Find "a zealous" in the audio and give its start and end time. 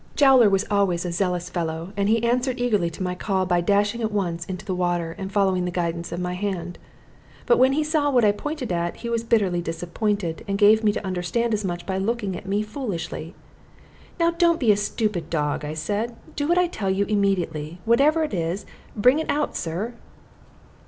1.05-1.47